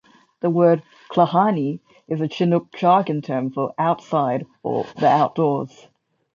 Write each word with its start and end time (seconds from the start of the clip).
The 0.39 0.49
word 0.49 0.81
"Klahanie" 1.11 1.79
is 2.07 2.21
a 2.21 2.27
Chinook 2.27 2.71
Jargon 2.73 3.21
term 3.21 3.51
for 3.51 3.75
"outside" 3.77 4.47
or 4.63 4.87
"the 4.97 5.05
outdoors". 5.07 5.89